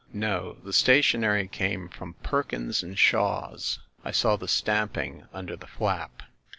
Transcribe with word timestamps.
"No, 0.13 0.53
the 0.63 0.73
stationery 0.73 1.47
came 1.47 1.87
from 1.87 2.15
Perkins 2.23 2.83
& 2.91 2.95
Shaw's. 2.97 3.77
I 4.03 4.09
saw 4.09 4.35
the 4.35 4.47
stamping 4.47 5.27
under 5.31 5.55
the 5.55 5.67
flap." 5.67 6.23